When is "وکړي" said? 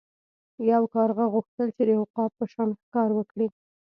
3.15-3.47